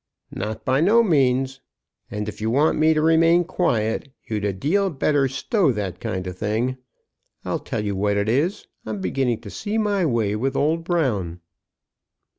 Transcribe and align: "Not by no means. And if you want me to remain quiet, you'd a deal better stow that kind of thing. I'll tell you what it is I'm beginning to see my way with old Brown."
"Not 0.31 0.65
by 0.65 0.81
no 0.81 1.03
means. 1.03 1.61
And 2.09 2.27
if 2.27 2.41
you 2.41 2.49
want 2.49 2.79
me 2.79 2.95
to 2.95 3.01
remain 3.03 3.43
quiet, 3.43 4.11
you'd 4.25 4.45
a 4.45 4.51
deal 4.51 4.89
better 4.89 5.27
stow 5.27 5.71
that 5.73 5.99
kind 5.99 6.25
of 6.25 6.35
thing. 6.39 6.77
I'll 7.45 7.59
tell 7.59 7.85
you 7.85 7.95
what 7.95 8.17
it 8.17 8.27
is 8.27 8.65
I'm 8.83 8.99
beginning 8.99 9.41
to 9.41 9.51
see 9.51 9.77
my 9.77 10.03
way 10.07 10.35
with 10.35 10.55
old 10.55 10.83
Brown." 10.83 11.39